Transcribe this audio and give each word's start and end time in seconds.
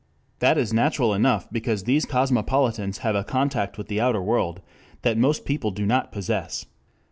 That 0.39 0.57
is 0.57 0.73
natural 0.73 1.13
enough 1.13 1.47
because 1.51 1.83
these 1.83 2.05
cosmopolitans 2.07 3.01
have 3.05 3.13
a 3.13 3.23
contact 3.23 3.77
with 3.77 3.85
the 3.87 4.01
outer 4.01 4.19
world 4.19 4.59
that 5.03 5.15
most 5.15 5.45
people 5.45 5.69
do 5.69 5.85
not 5.85 6.11
possess. 6.11 6.65